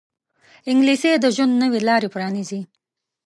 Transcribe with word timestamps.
انګلیسي 0.71 1.11
د 1.19 1.25
ژوند 1.35 1.53
نوې 1.63 1.79
لارې 1.87 2.11
پرانیزي 2.13 2.61